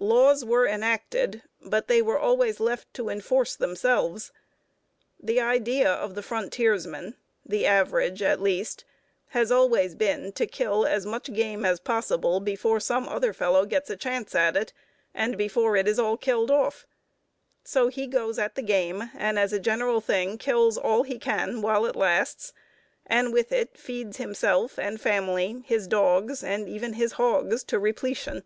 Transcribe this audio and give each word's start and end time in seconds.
Laws 0.00 0.44
were 0.44 0.66
enacted, 0.66 1.44
but 1.60 1.86
they 1.86 2.02
were 2.02 2.18
always 2.18 2.58
left 2.58 2.92
to 2.94 3.08
enforce 3.08 3.54
themselves. 3.54 4.32
The 5.22 5.40
idea 5.40 5.88
of 5.88 6.16
the 6.16 6.24
frontiersman 6.24 7.14
(the 7.46 7.66
average, 7.66 8.20
at 8.20 8.42
least) 8.42 8.84
has 9.28 9.52
always 9.52 9.94
been 9.94 10.32
to 10.32 10.44
kill 10.48 10.84
as 10.86 11.06
much 11.06 11.32
game 11.32 11.64
as 11.64 11.78
possible 11.78 12.40
before 12.40 12.80
some 12.80 13.08
other 13.08 13.32
fellow 13.32 13.64
gets 13.64 13.88
a 13.90 13.96
chance 13.96 14.34
at 14.34 14.56
it, 14.56 14.72
and 15.14 15.38
before 15.38 15.76
it 15.76 15.86
is 15.86 16.00
all 16.00 16.16
killed 16.16 16.50
off! 16.50 16.84
So 17.62 17.86
he 17.86 18.08
goes 18.08 18.40
at 18.40 18.56
the 18.56 18.62
game, 18.62 19.10
and 19.14 19.38
as 19.38 19.52
a 19.52 19.60
general 19.60 20.00
thing 20.00 20.36
kills 20.36 20.78
all 20.78 21.04
he 21.04 21.16
can 21.16 21.62
while 21.62 21.86
it 21.86 21.94
lasts, 21.94 22.52
and 23.06 23.32
with 23.32 23.52
it 23.52 23.78
feeds 23.78 24.16
himself 24.16 24.80
and 24.80 25.00
family, 25.00 25.62
his 25.64 25.86
dogs, 25.86 26.42
and 26.42 26.68
even 26.68 26.94
his 26.94 27.12
hogs, 27.12 27.62
to 27.62 27.78
repletion. 27.78 28.42